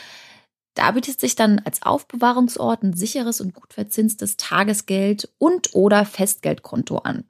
Da 0.74 0.90
bietet 0.90 1.20
sich 1.20 1.36
dann 1.36 1.60
als 1.64 1.82
Aufbewahrungsort 1.82 2.82
ein 2.82 2.94
sicheres 2.94 3.42
und 3.42 3.54
gut 3.54 3.74
verzinstes 3.74 4.38
Tagesgeld 4.38 5.28
und 5.38 5.74
oder 5.74 6.06
Festgeldkonto 6.06 6.98
an. 6.98 7.24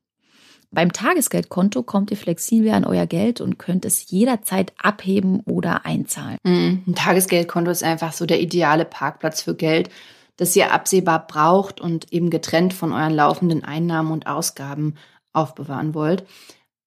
Beim 0.70 0.92
Tagesgeldkonto 0.92 1.82
kommt 1.82 2.10
ihr 2.10 2.16
flexibel 2.16 2.72
an 2.72 2.84
euer 2.84 3.06
Geld 3.06 3.40
und 3.40 3.58
könnt 3.58 3.84
es 3.84 4.10
jederzeit 4.10 4.72
abheben 4.80 5.40
oder 5.40 5.86
einzahlen. 5.86 6.38
Mhm. 6.44 6.84
Ein 6.86 6.94
Tagesgeldkonto 6.94 7.70
ist 7.70 7.84
einfach 7.84 8.12
so 8.12 8.26
der 8.26 8.40
ideale 8.40 8.84
Parkplatz 8.84 9.42
für 9.42 9.54
Geld, 9.54 9.90
das 10.36 10.54
ihr 10.54 10.72
absehbar 10.72 11.26
braucht 11.26 11.80
und 11.80 12.12
eben 12.12 12.30
getrennt 12.30 12.74
von 12.74 12.92
euren 12.92 13.14
laufenden 13.14 13.64
Einnahmen 13.64 14.12
und 14.12 14.26
Ausgaben 14.26 14.96
aufbewahren 15.32 15.94
wollt 15.94 16.24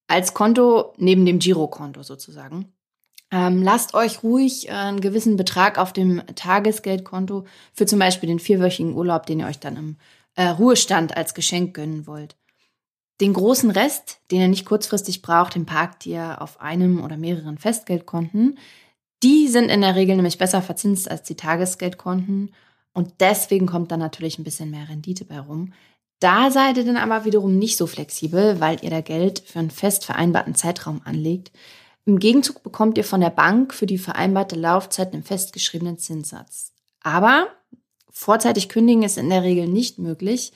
als 0.09 0.33
Konto 0.33 0.94
neben 0.97 1.25
dem 1.25 1.39
Girokonto 1.39 2.03
sozusagen. 2.03 2.73
Ähm, 3.31 3.61
lasst 3.61 3.94
euch 3.94 4.23
ruhig 4.23 4.67
äh, 4.67 4.71
einen 4.71 5.01
gewissen 5.01 5.38
Betrag 5.38 5.77
auf 5.77 5.94
dem 5.94 6.23
Tagesgeldkonto 6.35 7.45
für 7.73 7.85
zum 7.85 8.00
Beispiel 8.00 8.27
den 8.27 8.39
vierwöchigen 8.39 8.95
Urlaub, 8.95 9.27
den 9.27 9.39
ihr 9.39 9.45
euch 9.45 9.59
dann 9.59 9.77
im 9.77 9.97
äh, 10.35 10.47
Ruhestand 10.47 11.15
als 11.15 11.35
Geschenk 11.35 11.75
gönnen 11.75 12.07
wollt. 12.07 12.35
Den 13.21 13.33
großen 13.33 13.69
Rest, 13.69 14.21
den 14.31 14.41
ihr 14.41 14.47
nicht 14.47 14.65
kurzfristig 14.65 15.21
braucht, 15.21 15.53
den 15.53 15.65
parkt 15.65 16.06
ihr 16.06 16.41
auf 16.41 16.59
einem 16.59 17.03
oder 17.03 17.17
mehreren 17.17 17.57
Festgeldkonten. 17.57 18.57
Die 19.21 19.47
sind 19.47 19.69
in 19.69 19.81
der 19.81 19.95
Regel 19.95 20.15
nämlich 20.15 20.38
besser 20.38 20.61
verzinst 20.61 21.11
als 21.11 21.23
die 21.23 21.35
Tagesgeldkonten 21.35 22.56
und 22.94 23.13
deswegen 23.19 23.67
kommt 23.67 23.91
dann 23.91 24.00
natürlich 24.00 24.39
ein 24.39 24.44
bisschen 24.44 24.71
mehr 24.71 24.89
Rendite 24.89 25.25
bei 25.25 25.39
rum. 25.39 25.73
Da 26.19 26.51
seid 26.51 26.77
ihr 26.77 26.86
dann 26.86 26.98
aber 26.98 27.24
wiederum 27.25 27.57
nicht 27.57 27.77
so 27.77 27.88
flexibel, 27.88 28.60
weil 28.60 28.83
ihr 28.83 28.89
da 28.89 29.01
Geld 29.01 29.39
für 29.45 29.60
einen 29.60 29.71
fest 29.71 30.06
vereinbarten 30.06 30.54
Zeitraum 30.54 31.01
anlegt. 31.06 31.51
Im 32.06 32.19
Gegenzug 32.19 32.63
bekommt 32.63 32.98
ihr 32.98 33.04
von 33.04 33.21
der 33.21 33.30
Bank 33.30 33.74
für 33.74 33.86
die 33.86 33.98
vereinbarte 33.98 34.56
Laufzeit 34.56 35.13
einen 35.13 35.24
festgeschriebenen 35.24 35.98
Zinssatz. 35.98 36.74
Aber 37.01 37.48
vorzeitig 38.10 38.68
kündigen 38.68 39.04
ist 39.04 39.18
in 39.18 39.30
der 39.30 39.44
Regel 39.44 39.68
nicht 39.68 40.00
möglich. 40.00 40.51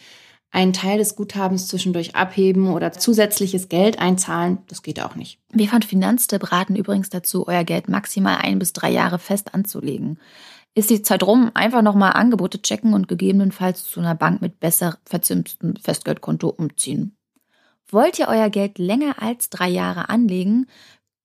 Einen 0.52 0.74
Teil 0.74 0.98
des 1.00 1.16
Guthabens 1.16 1.68
zwischendurch 1.68 2.16
abheben 2.16 2.72
oder 2.74 2.92
zusätzliches 2.92 3.70
Geld 3.70 4.00
einzahlen, 4.00 4.60
das 4.68 4.84
geht 4.84 5.02
auch 5.02 5.16
nicht. 5.16 5.40
Wir 5.52 5.68
von 5.68 5.82
Finanztipp 5.82 6.52
raten 6.52 6.76
übrigens 6.76 7.10
dazu, 7.10 7.48
euer 7.48 7.64
Geld 7.64 7.88
maximal 7.88 8.38
ein 8.38 8.60
bis 8.60 8.74
drei 8.74 8.92
Jahre 8.92 9.18
fest 9.18 9.54
anzulegen 9.56 10.20
ist 10.76 10.90
die 10.90 11.02
Zeit 11.02 11.24
rum, 11.24 11.52
einfach 11.54 11.82
nochmal 11.82 12.14
Angebote 12.14 12.62
checken 12.62 12.94
und 12.94 13.08
gegebenenfalls 13.08 13.84
zu 13.84 14.00
einer 14.00 14.16
Bank 14.16 14.42
mit 14.42 14.60
besser 14.60 14.98
verzinstem 15.06 15.76
Festgeldkonto 15.76 16.50
umziehen. 16.50 17.16
Wollt 17.88 18.18
ihr 18.18 18.28
euer 18.28 18.50
Geld 18.50 18.80
länger 18.80 19.22
als 19.22 19.50
drei 19.50 19.70
Jahre 19.70 20.10
anlegen, 20.10 20.68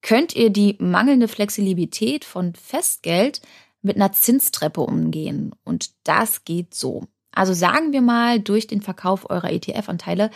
könnt 0.03 0.37
ihr 0.37 0.51
die 0.51 0.77
mangelnde 0.79 1.29
Flexibilität 1.29 2.25
von 2.25 2.55
Festgeld 2.55 3.41
mit 3.81 3.97
einer 3.97 4.13
Zinstreppe 4.13 4.81
umgehen. 4.81 5.55
Und 5.65 5.91
das 6.05 6.45
geht 6.45 6.75
so. 6.75 7.05
Also 7.33 7.53
sagen 7.55 7.93
wir 7.93 8.03
mal, 8.03 8.41
durch 8.41 8.67
den 8.67 8.83
Verkauf 8.83 9.31
eurer 9.31 9.51
ETF-Anteile 9.51 10.31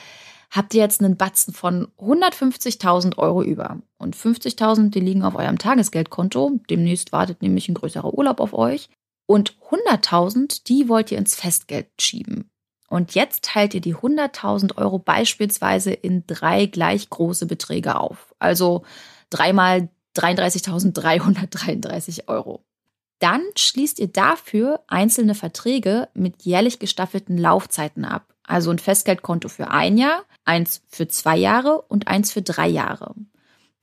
habt 0.50 0.74
ihr 0.74 0.82
jetzt 0.82 1.02
einen 1.02 1.16
Batzen 1.16 1.52
von 1.54 1.88
150.000 1.98 3.18
Euro 3.18 3.42
über. 3.42 3.78
Und 3.98 4.16
50.000, 4.16 4.90
die 4.90 5.00
liegen 5.00 5.22
auf 5.22 5.34
eurem 5.34 5.58
Tagesgeldkonto. 5.58 6.60
Demnächst 6.70 7.12
wartet 7.12 7.42
nämlich 7.42 7.68
ein 7.68 7.74
größerer 7.74 8.14
Urlaub 8.14 8.40
auf 8.40 8.52
euch. 8.52 8.88
Und 9.32 9.56
100.000, 9.70 10.64
die 10.64 10.90
wollt 10.90 11.10
ihr 11.10 11.16
ins 11.16 11.34
Festgeld 11.34 11.86
schieben. 11.98 12.50
Und 12.90 13.14
jetzt 13.14 13.46
teilt 13.46 13.72
ihr 13.72 13.80
die 13.80 13.96
100.000 13.96 14.76
Euro 14.76 14.98
beispielsweise 14.98 15.90
in 15.90 16.26
drei 16.26 16.66
gleich 16.66 17.08
große 17.08 17.46
Beträge 17.46 17.96
auf. 17.96 18.34
Also 18.38 18.84
dreimal 19.30 19.88
33.333 20.18 22.28
Euro. 22.28 22.62
Dann 23.20 23.40
schließt 23.56 24.00
ihr 24.00 24.08
dafür 24.08 24.80
einzelne 24.86 25.34
Verträge 25.34 26.10
mit 26.12 26.42
jährlich 26.42 26.78
gestaffelten 26.78 27.38
Laufzeiten 27.38 28.04
ab. 28.04 28.34
Also 28.42 28.70
ein 28.70 28.78
Festgeldkonto 28.78 29.48
für 29.48 29.70
ein 29.70 29.96
Jahr, 29.96 30.26
eins 30.44 30.82
für 30.88 31.08
zwei 31.08 31.38
Jahre 31.38 31.80
und 31.80 32.06
eins 32.06 32.32
für 32.32 32.42
drei 32.42 32.68
Jahre. 32.68 33.14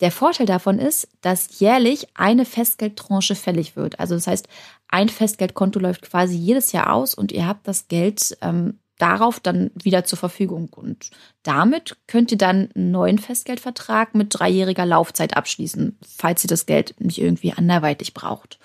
Der 0.01 0.11
Vorteil 0.11 0.45
davon 0.45 0.79
ist, 0.79 1.09
dass 1.21 1.59
jährlich 1.59 2.07
eine 2.13 2.45
Festgeldtranche 2.45 3.35
fällig 3.35 3.75
wird. 3.75 3.99
Also 3.99 4.15
das 4.15 4.27
heißt, 4.27 4.47
ein 4.87 5.09
Festgeldkonto 5.09 5.79
läuft 5.79 6.03
quasi 6.03 6.35
jedes 6.35 6.71
Jahr 6.71 6.93
aus 6.93 7.13
und 7.13 7.31
ihr 7.31 7.45
habt 7.45 7.67
das 7.67 7.87
Geld 7.89 8.37
ähm, 8.41 8.79
darauf 8.97 9.39
dann 9.39 9.71
wieder 9.73 10.05
zur 10.05 10.17
Verfügung. 10.19 10.69
Und 10.73 11.09
damit 11.43 11.97
könnt 12.07 12.31
ihr 12.31 12.37
dann 12.37 12.69
einen 12.75 12.91
neuen 12.91 13.17
Festgeldvertrag 13.17 14.15
mit 14.15 14.27
dreijähriger 14.31 14.85
Laufzeit 14.85 15.35
abschließen, 15.35 15.97
falls 16.07 16.43
ihr 16.43 16.49
das 16.49 16.65
Geld 16.65 16.95
nicht 16.99 17.19
irgendwie 17.19 17.53
anderweitig 17.53 18.13
braucht. 18.13 18.59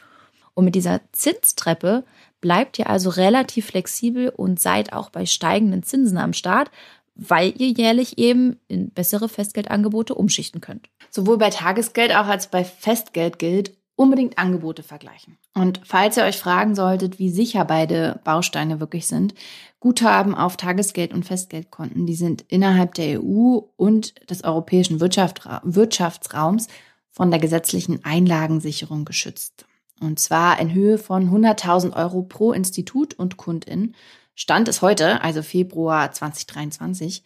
Und 0.55 0.65
mit 0.67 0.75
dieser 0.75 1.01
Zinstreppe 1.13 2.05
bleibt 2.41 2.79
ihr 2.79 2.89
also 2.89 3.11
relativ 3.11 3.67
flexibel 3.67 4.29
und 4.29 4.61
seid 4.61 4.93
auch 4.93 5.11
bei 5.11 5.27
steigenden 5.27 5.83
Zinsen 5.83 6.19
am 6.19 6.33
Start, 6.33 6.71
weil 7.15 7.55
ihr 7.61 7.69
jährlich 7.69 8.19
eben 8.19 8.61
in 8.69 8.91
bessere 8.91 9.29
Festgeldangebote 9.29 10.15
umschichten 10.15 10.61
könnt. 10.61 10.89
Sowohl 11.11 11.39
bei 11.39 11.51
Tagesgeld 11.51 12.15
auch 12.15 12.27
als 12.27 12.49
bei 12.49 12.65
Festgeld 12.65 13.39
gilt, 13.39 13.77
unbedingt 13.97 14.39
Angebote 14.39 14.83
vergleichen. 14.83 15.39
Und 15.55 15.81
falls 15.85 16.17
ihr 16.17 16.25
euch 16.25 16.39
fragen 16.39 16.75
solltet, 16.75 17.19
wie 17.19 17.31
sicher 17.31 17.65
beide 17.65 18.21
Bausteine 18.25 18.81
wirklich 18.81 19.07
sind, 19.07 19.35
Guthaben 19.79 20.35
auf 20.35 20.57
Tagesgeld- 20.57 21.13
und 21.13 21.25
Festgeldkonten, 21.25 22.07
die 22.07 22.15
sind 22.17 22.45
innerhalb 22.49 22.95
der 22.95 23.23
EU 23.23 23.61
und 23.77 24.29
des 24.31 24.43
europäischen 24.43 25.01
Wirtschaftsraums 25.01 26.69
von 27.11 27.31
der 27.31 27.39
gesetzlichen 27.39 28.05
Einlagensicherung 28.05 29.05
geschützt. 29.05 29.67
Und 30.01 30.19
zwar 30.19 30.59
in 30.59 30.75
Höhe 30.75 30.99
von 30.99 31.31
100.000 31.31 31.95
Euro 31.95 32.23
pro 32.23 32.53
Institut 32.53 33.15
und 33.15 33.37
Kundin. 33.37 33.95
Stand 34.35 34.69
es 34.69 34.83
heute, 34.83 35.23
also 35.23 35.43
Februar 35.43 36.11
2023. 36.11 37.23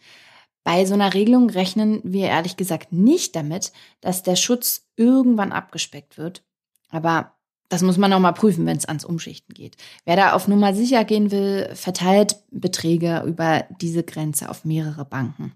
Bei 0.63 0.85
so 0.85 0.93
einer 0.93 1.13
Regelung 1.13 1.49
rechnen 1.49 2.01
wir 2.03 2.27
ehrlich 2.27 2.57
gesagt 2.57 2.91
nicht 2.91 3.35
damit, 3.35 3.71
dass 4.01 4.23
der 4.23 4.35
Schutz 4.35 4.87
irgendwann 4.95 5.51
abgespeckt 5.51 6.17
wird. 6.17 6.43
Aber 6.89 7.33
das 7.69 7.81
muss 7.81 7.97
man 7.97 8.09
noch 8.09 8.19
mal 8.19 8.31
prüfen, 8.31 8.65
wenn 8.65 8.77
es 8.77 8.85
ans 8.85 9.05
Umschichten 9.05 9.53
geht. 9.53 9.77
Wer 10.05 10.15
da 10.15 10.33
auf 10.33 10.47
Nummer 10.47 10.73
sicher 10.73 11.05
gehen 11.05 11.31
will, 11.31 11.69
verteilt 11.75 12.37
Beträge 12.51 13.23
über 13.25 13.65
diese 13.79 14.03
Grenze 14.03 14.49
auf 14.49 14.65
mehrere 14.65 15.05
Banken. 15.05 15.53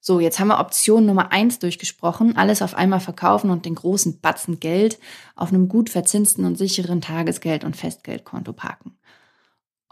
So, 0.00 0.18
jetzt 0.18 0.40
haben 0.40 0.48
wir 0.48 0.58
Option 0.58 1.06
Nummer 1.06 1.30
eins 1.30 1.60
durchgesprochen. 1.60 2.36
Alles 2.36 2.60
auf 2.60 2.74
einmal 2.74 3.00
verkaufen 3.00 3.50
und 3.50 3.66
den 3.66 3.76
großen 3.76 4.20
Batzen 4.20 4.58
Geld 4.58 4.98
auf 5.36 5.50
einem 5.50 5.68
gut 5.68 5.90
verzinsten 5.90 6.44
und 6.44 6.56
sicheren 6.56 7.00
Tagesgeld- 7.00 7.64
und 7.64 7.76
Festgeldkonto 7.76 8.52
parken. 8.52 8.98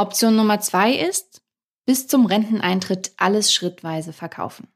Option 0.00 0.34
Nummer 0.34 0.60
zwei 0.60 0.94
ist, 0.94 1.42
bis 1.84 2.06
zum 2.06 2.24
Renteneintritt 2.24 3.12
alles 3.18 3.52
schrittweise 3.52 4.14
verkaufen. 4.14 4.68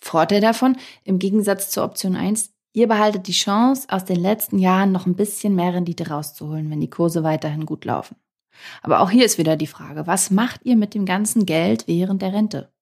Vorteil 0.00 0.40
davon, 0.40 0.76
im 1.02 1.18
Gegensatz 1.18 1.70
zur 1.70 1.82
Option 1.82 2.14
eins, 2.14 2.52
ihr 2.72 2.86
behaltet 2.86 3.26
die 3.26 3.32
Chance, 3.32 3.88
aus 3.90 4.04
den 4.04 4.20
letzten 4.20 4.60
Jahren 4.60 4.92
noch 4.92 5.04
ein 5.04 5.16
bisschen 5.16 5.56
mehr 5.56 5.74
Rendite 5.74 6.06
rauszuholen, 6.06 6.70
wenn 6.70 6.80
die 6.80 6.90
Kurse 6.90 7.24
weiterhin 7.24 7.66
gut 7.66 7.84
laufen. 7.84 8.14
Aber 8.82 9.00
auch 9.00 9.10
hier 9.10 9.24
ist 9.24 9.36
wieder 9.36 9.56
die 9.56 9.66
Frage, 9.66 10.06
was 10.06 10.30
macht 10.30 10.60
ihr 10.62 10.76
mit 10.76 10.94
dem 10.94 11.06
ganzen 11.06 11.44
Geld 11.44 11.88
während 11.88 12.22
der 12.22 12.32
Rente? 12.32 12.72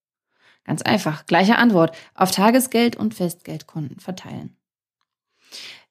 Ganz 0.65 0.83
einfach, 0.83 1.25
gleiche 1.25 1.57
Antwort, 1.57 1.97
auf 2.15 2.31
Tagesgeld 2.31 2.97
und 2.97 3.15
Festgeldkonten 3.15 4.01
verteilen. 4.01 4.55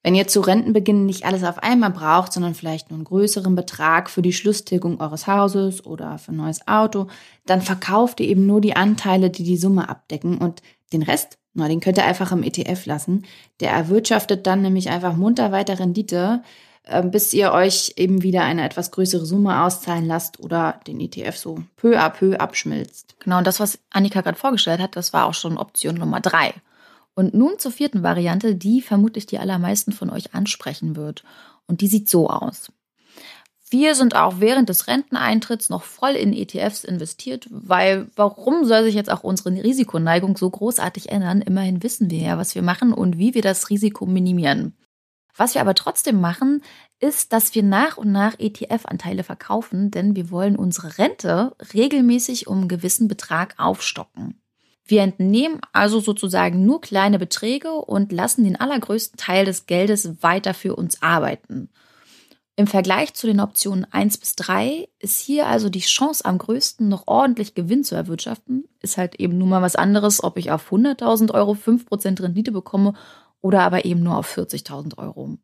Wenn 0.02 0.16
ihr 0.16 0.28
zu 0.28 0.40
Rentenbeginn 0.40 1.06
nicht 1.06 1.26
alles 1.26 1.44
auf 1.44 1.62
einmal 1.62 1.92
braucht, 1.92 2.32
sondern 2.32 2.56
vielleicht 2.56 2.90
nur 2.90 2.98
einen 2.98 3.04
größeren 3.04 3.54
Betrag 3.56 4.10
für 4.10 4.22
die 4.22 4.32
Schlusstilgung 4.32 5.02
eures 5.02 5.28
Hauses 5.28 5.86
oder 5.86 6.18
für 6.18 6.32
ein 6.32 6.38
neues 6.38 6.66
Auto, 6.68 7.08
dann 7.46 7.62
verkauft 7.62 8.22
ihr 8.22 8.28
eben 8.28 8.46
nur 8.46 8.62
die 8.62 8.78
Anteile, 8.78 9.30
die 9.30 9.44
die 9.44 9.58
Summe 9.58 9.90
abdecken 9.90 10.38
und 10.38 10.62
den 10.94 11.04
Rest, 11.04 11.38
na, 11.54 11.68
den 11.68 11.82
könnt 11.82 11.98
ihr 11.98 12.06
einfach 12.06 12.32
im 12.32 12.44
ETF 12.44 12.86
lassen. 12.86 13.26
Der 13.60 13.72
erwirtschaftet 13.72 14.48
dann 14.48 14.62
nämlich 14.62 14.90
einfach 14.90 15.16
munter 15.16 15.52
weiter 15.52 15.80
Rendite, 15.80 16.44
ähm, 16.86 17.12
bis 17.12 17.34
ihr 17.34 17.52
euch 17.52 17.94
eben 17.98 18.24
wieder 18.24 18.44
eine 18.44 18.66
etwas 18.66 18.92
größere 18.92 19.26
Summe 19.26 19.64
auszahlen 19.64 20.06
lasst 20.06 20.40
oder 20.40 20.80
den 20.88 21.02
ETF 21.02 21.36
so 21.36 21.64
peu 21.76 22.00
à 22.00 22.10
peu 22.10 22.38
abschmilzt. 22.38 23.16
Genau, 23.20 23.40
und 23.40 23.48
das, 23.48 23.60
was 23.60 23.80
Annika 23.92 24.22
gerade 24.22 24.38
vorgestellt 24.38 24.80
hat, 24.80 24.96
das 24.96 25.12
war 25.12 25.26
auch 25.26 25.34
schon 25.34 25.58
Option 25.58 25.96
Nummer 25.96 26.22
drei. 26.22 26.54
Und 27.20 27.34
nun 27.34 27.60
zur 27.60 27.74
vierten 27.74 28.02
Variante, 28.02 28.56
die 28.56 28.82
vermutlich 28.82 29.26
die 29.26 29.40
allermeisten 29.40 29.92
von 29.92 30.10
euch 30.10 30.34
ansprechen 30.34 30.96
wird. 30.96 31.26
Und 31.68 31.82
die 31.82 31.90
sieht 31.90 32.08
so 32.08 32.30
aus. 32.30 32.72
Wir 33.70 33.94
sind 33.94 34.16
auch 34.16 34.36
während 34.40 34.70
des 34.70 34.88
Renteneintritts 34.88 35.68
noch 35.68 35.84
voll 35.84 36.12
in 36.12 36.32
ETFs 36.32 36.86
investiert, 36.86 37.46
weil 37.52 38.08
warum 38.16 38.64
soll 38.64 38.86
sich 38.86 38.96
jetzt 38.96 39.12
auch 39.12 39.26
unsere 39.26 39.52
Risikoneigung 39.52 40.38
so 40.38 40.50
großartig 40.50 41.10
ändern? 41.10 41.42
Immerhin 41.42 41.84
wissen 41.84 42.10
wir 42.10 42.20
ja, 42.20 42.38
was 42.38 42.56
wir 42.56 42.62
machen 42.62 42.94
und 42.94 43.18
wie 43.18 43.34
wir 43.34 43.42
das 43.42 43.70
Risiko 43.70 44.06
minimieren. 44.06 44.78
Was 45.36 45.56
wir 45.56 45.62
aber 45.62 45.76
trotzdem 45.76 46.22
machen, 46.22 46.64
ist, 47.02 47.34
dass 47.34 47.54
wir 47.54 47.64
nach 47.64 47.98
und 47.98 48.14
nach 48.14 48.40
ETF-Anteile 48.40 49.26
verkaufen, 49.26 49.92
denn 49.92 50.16
wir 50.16 50.32
wollen 50.32 50.56
unsere 50.56 50.98
Rente 50.98 51.54
regelmäßig 51.74 52.48
um 52.48 52.60
einen 52.60 52.70
gewissen 52.70 53.10
Betrag 53.10 53.56
aufstocken. 53.58 54.40
Wir 54.90 55.04
entnehmen 55.04 55.62
also 55.72 56.00
sozusagen 56.00 56.66
nur 56.66 56.82
kleine 56.82 57.20
Beträge 57.20 57.74
und 57.74 58.12
lassen 58.12 58.44
den 58.44 58.56
allergrößten 58.56 59.18
Teil 59.18 59.46
des 59.46 59.68
Geldes 59.68 60.24
weiter 60.24 60.56
für 60.56 60.76
uns 60.76 61.04
arbeiten. 61.04 61.70
Im 62.56 62.66
Vergleich 62.66 63.14
zu 63.14 63.28
den 63.28 63.40
Optionen 63.40 63.86
1 63.86 64.18
bis 64.18 64.36
3 64.36 64.90
ist 64.98 65.20
hier 65.20 65.46
also 65.46 65.70
die 65.70 65.82
Chance 65.82 66.26
am 66.26 66.40
größten, 66.40 66.90
noch 66.90 67.04
ordentlich 67.06 67.54
Gewinn 67.54 67.84
zu 67.84 67.94
erwirtschaften. 67.94 68.68
Ist 68.82 68.98
halt 68.98 69.20
eben 69.20 69.38
nur 69.38 69.48
mal 69.48 69.62
was 69.62 69.76
anderes, 69.76 70.24
ob 70.24 70.38
ich 70.38 70.50
auf 70.50 70.72
100.000 70.72 71.36
Euro 71.36 71.52
5% 71.52 72.24
Rendite 72.24 72.52
bekomme 72.52 72.96
oder 73.42 73.62
aber 73.62 73.86
eben 73.86 74.02
nur 74.02 74.18
auf 74.18 74.36
40.000 74.36 74.98
Euro. 74.98 75.38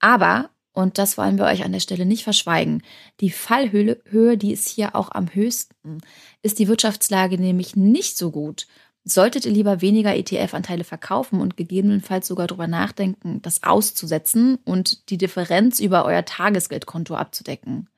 Aber, 0.00 0.50
und 0.72 0.98
das 0.98 1.16
wollen 1.16 1.38
wir 1.38 1.44
euch 1.44 1.64
an 1.64 1.72
der 1.72 1.80
Stelle 1.80 2.04
nicht 2.04 2.24
verschweigen, 2.24 2.82
die 3.20 3.30
Fallhöhe, 3.30 4.02
Höhe, 4.06 4.36
die 4.36 4.52
ist 4.52 4.68
hier 4.68 4.96
auch 4.96 5.12
am 5.12 5.32
höchsten. 5.32 6.00
Ist 6.42 6.58
die 6.58 6.66
Wirtschaftslage 6.66 7.38
nämlich 7.38 7.76
nicht 7.76 8.18
so 8.18 8.32
gut, 8.32 8.66
solltet 9.10 9.46
ihr 9.46 9.52
lieber 9.52 9.80
weniger 9.80 10.14
ETF-Anteile 10.14 10.84
verkaufen 10.84 11.40
und 11.40 11.56
gegebenenfalls 11.56 12.26
sogar 12.26 12.46
darüber 12.46 12.66
nachdenken, 12.66 13.40
das 13.42 13.62
auszusetzen 13.62 14.58
und 14.64 15.10
die 15.10 15.18
Differenz 15.18 15.80
über 15.80 16.04
euer 16.04 16.24
Tagesgeldkonto 16.24 17.14
abzudecken. 17.14 17.88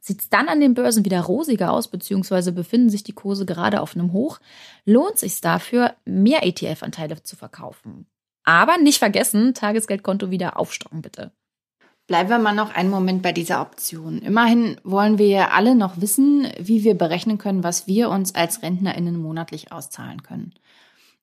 Sieht 0.00 0.20
es 0.20 0.28
dann 0.28 0.48
an 0.48 0.60
den 0.60 0.74
Börsen 0.74 1.04
wieder 1.04 1.22
rosiger 1.22 1.72
aus, 1.72 1.88
beziehungsweise 1.88 2.52
befinden 2.52 2.90
sich 2.90 3.04
die 3.04 3.14
Kurse 3.14 3.46
gerade 3.46 3.80
auf 3.80 3.96
einem 3.96 4.12
Hoch, 4.12 4.38
lohnt 4.84 5.18
sich 5.18 5.40
dafür, 5.40 5.94
mehr 6.04 6.44
ETF-Anteile 6.44 7.22
zu 7.22 7.36
verkaufen. 7.36 8.06
Aber 8.44 8.76
nicht 8.76 8.98
vergessen, 8.98 9.54
Tagesgeldkonto 9.54 10.30
wieder 10.30 10.58
aufstocken, 10.58 11.00
bitte. 11.00 11.32
Bleiben 12.06 12.28
wir 12.28 12.38
mal 12.38 12.54
noch 12.54 12.74
einen 12.74 12.90
Moment 12.90 13.22
bei 13.22 13.32
dieser 13.32 13.62
Option. 13.62 14.18
Immerhin 14.18 14.76
wollen 14.84 15.16
wir 15.16 15.54
alle 15.54 15.74
noch 15.74 16.00
wissen, 16.00 16.46
wie 16.58 16.84
wir 16.84 16.94
berechnen 16.94 17.38
können, 17.38 17.64
was 17.64 17.86
wir 17.86 18.10
uns 18.10 18.34
als 18.34 18.62
RentnerInnen 18.62 19.16
monatlich 19.16 19.72
auszahlen 19.72 20.22
können. 20.22 20.52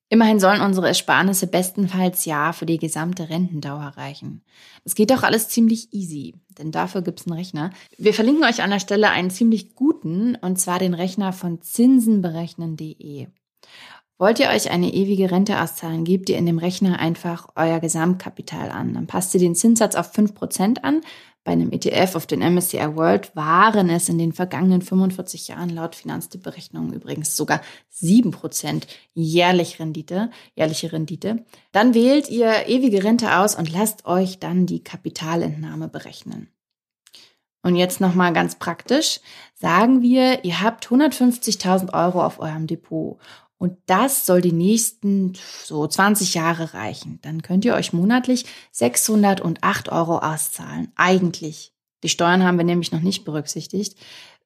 Immerhin 0.08 0.40
sollen 0.40 0.60
unsere 0.60 0.88
Ersparnisse 0.88 1.46
bestenfalls 1.46 2.26
ja 2.26 2.52
für 2.52 2.66
die 2.66 2.76
gesamte 2.76 3.30
Rentendauer 3.30 3.94
reichen. 3.96 4.42
Es 4.84 4.94
geht 4.94 5.10
doch 5.10 5.22
alles 5.22 5.48
ziemlich 5.48 5.94
easy, 5.94 6.34
denn 6.58 6.70
dafür 6.70 7.00
gibt's 7.00 7.26
einen 7.26 7.38
Rechner. 7.38 7.70
Wir 7.96 8.12
verlinken 8.12 8.44
euch 8.44 8.62
an 8.62 8.68
der 8.68 8.80
Stelle 8.80 9.08
einen 9.08 9.30
ziemlich 9.30 9.74
guten, 9.74 10.34
und 10.34 10.60
zwar 10.60 10.78
den 10.78 10.92
Rechner 10.92 11.32
von 11.32 11.62
zinsenberechnen.de. 11.62 13.28
Wollt 14.18 14.38
ihr 14.38 14.48
euch 14.50 14.70
eine 14.70 14.92
ewige 14.92 15.30
Rente 15.30 15.60
auszahlen, 15.60 16.04
gebt 16.04 16.28
ihr 16.28 16.38
in 16.38 16.46
dem 16.46 16.58
Rechner 16.58 17.00
einfach 17.00 17.48
euer 17.56 17.80
Gesamtkapital 17.80 18.70
an. 18.70 18.94
Dann 18.94 19.06
passt 19.06 19.34
ihr 19.34 19.40
den 19.40 19.54
Zinssatz 19.54 19.96
auf 19.96 20.14
5% 20.14 20.82
an. 20.82 21.00
Bei 21.44 21.52
einem 21.52 21.72
ETF 21.72 22.14
auf 22.14 22.26
den 22.26 22.38
MSCI 22.38 22.94
World 22.94 23.34
waren 23.34 23.90
es 23.90 24.08
in 24.08 24.16
den 24.16 24.32
vergangenen 24.32 24.80
45 24.80 25.48
Jahren 25.48 25.70
laut 25.70 25.96
Finanztipp-Berechnungen 25.96 26.92
übrigens 26.92 27.36
sogar 27.36 27.60
7% 27.92 28.84
jährlich 29.12 29.80
Rendite, 29.80 30.30
jährliche 30.54 30.92
Rendite. 30.92 31.44
Dann 31.72 31.94
wählt 31.94 32.30
ihr 32.30 32.68
ewige 32.68 33.02
Rente 33.02 33.38
aus 33.38 33.56
und 33.56 33.72
lasst 33.72 34.06
euch 34.06 34.38
dann 34.38 34.66
die 34.66 34.84
Kapitalentnahme 34.84 35.88
berechnen. 35.88 36.48
Und 37.64 37.74
jetzt 37.74 38.00
nochmal 38.00 38.32
ganz 38.32 38.56
praktisch. 38.56 39.20
Sagen 39.54 40.00
wir, 40.00 40.44
ihr 40.44 40.62
habt 40.62 40.86
150.000 40.88 41.92
Euro 41.92 42.24
auf 42.24 42.38
eurem 42.38 42.68
Depot 42.68 43.18
und 43.62 43.78
das 43.86 44.26
soll 44.26 44.40
die 44.40 44.50
nächsten 44.50 45.34
so 45.62 45.86
20 45.86 46.34
Jahre 46.34 46.74
reichen. 46.74 47.20
Dann 47.22 47.42
könnt 47.42 47.64
ihr 47.64 47.74
euch 47.74 47.92
monatlich 47.92 48.44
608 48.72 49.88
Euro 49.92 50.18
auszahlen. 50.18 50.90
Eigentlich. 50.96 51.72
Die 52.02 52.08
Steuern 52.08 52.42
haben 52.42 52.58
wir 52.58 52.64
nämlich 52.64 52.90
noch 52.90 53.02
nicht 53.02 53.24
berücksichtigt. 53.24 53.96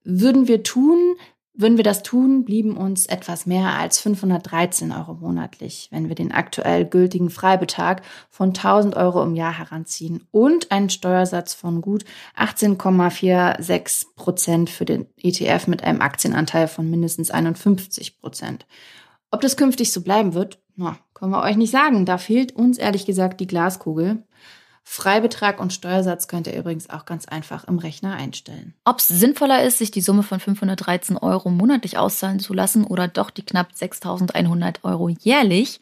Würden 0.04 0.48
wir 0.48 0.62
tun, 0.64 1.16
würden 1.54 1.78
wir 1.78 1.82
das 1.82 2.02
tun, 2.02 2.44
blieben 2.44 2.76
uns 2.76 3.06
etwas 3.06 3.46
mehr 3.46 3.78
als 3.78 3.98
513 4.00 4.92
Euro 4.92 5.14
monatlich, 5.14 5.88
wenn 5.90 6.10
wir 6.10 6.14
den 6.14 6.30
aktuell 6.30 6.84
gültigen 6.84 7.30
Freibetrag 7.30 8.02
von 8.28 8.48
1000 8.48 8.96
Euro 8.96 9.22
im 9.22 9.34
Jahr 9.34 9.56
heranziehen 9.56 10.28
und 10.30 10.70
einen 10.70 10.90
Steuersatz 10.90 11.54
von 11.54 11.80
gut 11.80 12.04
18,46 12.36 14.14
Prozent 14.14 14.68
für 14.68 14.84
den 14.84 15.06
ETF 15.16 15.68
mit 15.68 15.82
einem 15.82 16.02
Aktienanteil 16.02 16.68
von 16.68 16.90
mindestens 16.90 17.30
51 17.30 18.20
Prozent. 18.20 18.66
Ob 19.36 19.42
das 19.42 19.58
künftig 19.58 19.92
so 19.92 20.00
bleiben 20.00 20.32
wird, 20.32 20.56
na, 20.76 20.96
können 21.12 21.30
wir 21.30 21.42
euch 21.42 21.58
nicht 21.58 21.70
sagen. 21.70 22.06
Da 22.06 22.16
fehlt 22.16 22.56
uns 22.56 22.78
ehrlich 22.78 23.04
gesagt 23.04 23.38
die 23.38 23.46
Glaskugel. 23.46 24.22
Freibetrag 24.82 25.60
und 25.60 25.74
Steuersatz 25.74 26.26
könnt 26.26 26.46
ihr 26.46 26.56
übrigens 26.56 26.88
auch 26.88 27.04
ganz 27.04 27.26
einfach 27.26 27.64
im 27.64 27.78
Rechner 27.78 28.14
einstellen. 28.14 28.72
Ob 28.86 29.00
es 29.00 29.08
sinnvoller 29.08 29.62
ist, 29.62 29.76
sich 29.76 29.90
die 29.90 30.00
Summe 30.00 30.22
von 30.22 30.40
513 30.40 31.18
Euro 31.18 31.50
monatlich 31.50 31.98
auszahlen 31.98 32.40
zu 32.40 32.54
lassen 32.54 32.84
oder 32.84 33.08
doch 33.08 33.28
die 33.28 33.44
knapp 33.44 33.72
6.100 33.78 34.76
Euro 34.84 35.10
jährlich 35.10 35.80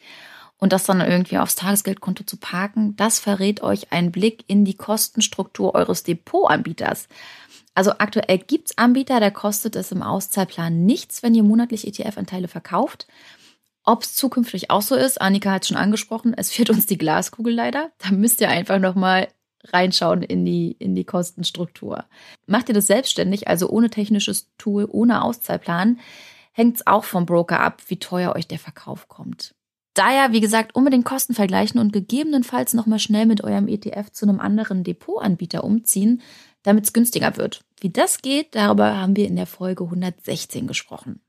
und 0.57 0.73
das 0.73 0.83
dann 0.83 0.99
irgendwie 0.99 1.37
aufs 1.37 1.55
Tagesgeldkonto 1.55 2.25
zu 2.25 2.35
parken, 2.35 2.97
das 2.97 3.19
verrät 3.19 3.63
euch 3.63 3.93
ein 3.93 4.11
Blick 4.11 4.43
in 4.47 4.65
die 4.65 4.75
Kostenstruktur 4.75 5.75
eures 5.75 6.03
Depotanbieters. 6.03 7.07
Also 7.73 7.91
aktuell 7.99 8.37
gibt's 8.37 8.77
Anbieter, 8.77 9.21
da 9.21 9.29
kostet 9.29 9.77
es 9.77 9.93
im 9.93 10.01
Auszahlplan 10.01 10.85
nichts, 10.85 11.23
wenn 11.23 11.35
ihr 11.35 11.43
monatlich 11.43 11.87
ETF-Anteile 11.87 12.47
verkauft. 12.47 13.05
Ob 13.85 14.01
es 14.01 14.15
zukünftig 14.15 14.71
auch 14.71 14.81
so 14.81 14.95
ist, 14.95 15.21
Annika 15.21 15.51
hat 15.51 15.67
schon 15.67 15.77
angesprochen, 15.77 16.33
es 16.35 16.51
fehlt 16.51 16.71
uns 16.71 16.87
die 16.87 16.97
Glaskugel 16.97 17.53
leider. 17.53 17.91
Da 17.99 18.11
müsst 18.11 18.41
ihr 18.41 18.49
einfach 18.49 18.79
nochmal 18.79 19.27
reinschauen 19.63 20.23
in 20.23 20.45
die, 20.45 20.71
in 20.71 20.95
die 20.95 21.05
Kostenstruktur. 21.05 22.05
Macht 22.47 22.69
ihr 22.69 22.75
das 22.75 22.87
selbstständig, 22.87 23.47
also 23.47 23.69
ohne 23.69 23.89
technisches 23.89 24.51
Tool, 24.57 24.87
ohne 24.89 25.23
Auszahlplan, 25.23 25.99
hängt 26.51 26.77
es 26.77 26.87
auch 26.87 27.03
vom 27.03 27.25
Broker 27.25 27.59
ab, 27.59 27.81
wie 27.87 27.99
teuer 27.99 28.35
euch 28.35 28.47
der 28.47 28.59
Verkauf 28.59 29.07
kommt. 29.07 29.53
Daher, 29.93 30.33
wie 30.33 30.41
gesagt, 30.41 30.75
unbedingt 30.75 31.05
Kosten 31.05 31.33
vergleichen 31.33 31.79
und 31.79 31.93
gegebenenfalls 31.93 32.73
nochmal 32.73 32.99
schnell 32.99 33.25
mit 33.25 33.43
eurem 33.43 33.67
ETF 33.67 34.11
zu 34.11 34.25
einem 34.25 34.39
anderen 34.39 34.83
Depotanbieter 34.83 35.63
umziehen, 35.63 36.21
damit 36.63 36.85
es 36.85 36.93
günstiger 36.93 37.37
wird. 37.37 37.61
Wie 37.79 37.91
das 37.91 38.21
geht, 38.21 38.55
darüber 38.55 38.97
haben 38.97 39.15
wir 39.15 39.27
in 39.27 39.35
der 39.35 39.45
Folge 39.45 39.85
116 39.85 40.67
gesprochen. 40.67 41.21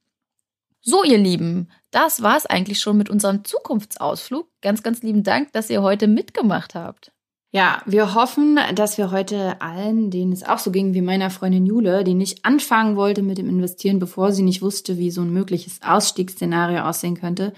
So, 0.81 1.03
ihr 1.03 1.19
Lieben, 1.19 1.71
das 1.91 2.23
war 2.23 2.37
es 2.37 2.47
eigentlich 2.47 2.81
schon 2.81 2.97
mit 2.97 3.11
unserem 3.11 3.45
Zukunftsausflug. 3.45 4.49
Ganz, 4.61 4.83
ganz 4.83 5.03
lieben 5.03 5.23
Dank, 5.23 5.53
dass 5.53 5.71
ihr 5.71 5.83
heute 5.83 6.07
mitgemacht 6.07 6.75
habt. 6.75 7.13
Ja, 7.53 7.81
wir 7.87 8.15
hoffen, 8.15 8.59
dass 8.75 8.99
wir 8.99 9.11
heute 9.11 9.61
allen, 9.63 10.11
denen 10.11 10.33
es 10.33 10.43
auch 10.43 10.59
so 10.59 10.71
ging 10.71 10.93
wie 10.93 11.01
meiner 11.01 11.31
Freundin 11.31 11.65
Jule, 11.65 12.05
die 12.05 12.13
nicht 12.13 12.45
anfangen 12.45 12.97
wollte 12.97 13.23
mit 13.23 13.39
dem 13.39 13.49
Investieren, 13.49 13.99
bevor 13.99 14.33
sie 14.33 14.43
nicht 14.43 14.61
wusste, 14.61 14.99
wie 14.99 15.11
so 15.11 15.23
ein 15.23 15.33
mögliches 15.33 15.81
Ausstiegsszenario 15.83 16.81
aussehen 16.81 17.17
könnte, 17.17 17.55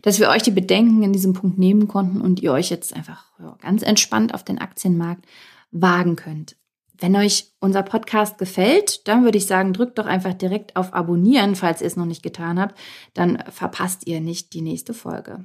dass 0.00 0.18
wir 0.18 0.30
euch 0.30 0.42
die 0.42 0.52
Bedenken 0.52 1.02
in 1.02 1.12
diesem 1.12 1.34
Punkt 1.34 1.58
nehmen 1.58 1.86
konnten 1.86 2.20
und 2.20 2.40
ihr 2.40 2.52
euch 2.52 2.70
jetzt 2.70 2.94
einfach 2.94 3.26
ganz 3.60 3.82
entspannt 3.82 4.32
auf 4.32 4.42
den 4.42 4.58
Aktienmarkt 4.58 5.26
wagen 5.70 6.16
könnt. 6.16 6.56
Wenn 7.02 7.16
euch 7.16 7.52
unser 7.58 7.82
Podcast 7.82 8.38
gefällt, 8.38 9.08
dann 9.08 9.24
würde 9.24 9.36
ich 9.36 9.46
sagen, 9.46 9.72
drückt 9.72 9.98
doch 9.98 10.06
einfach 10.06 10.34
direkt 10.34 10.76
auf 10.76 10.94
Abonnieren, 10.94 11.56
falls 11.56 11.80
ihr 11.80 11.88
es 11.88 11.96
noch 11.96 12.06
nicht 12.06 12.22
getan 12.22 12.60
habt. 12.60 12.78
Dann 13.12 13.42
verpasst 13.50 14.06
ihr 14.06 14.20
nicht 14.20 14.52
die 14.52 14.62
nächste 14.62 14.94
Folge. 14.94 15.44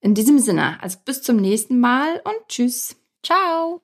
In 0.00 0.14
diesem 0.14 0.38
Sinne, 0.38 0.82
also 0.82 0.98
bis 1.02 1.22
zum 1.22 1.36
nächsten 1.36 1.80
Mal 1.80 2.20
und 2.24 2.48
tschüss. 2.48 2.96
Ciao. 3.22 3.80